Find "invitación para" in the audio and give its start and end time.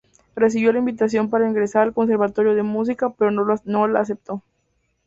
0.79-1.47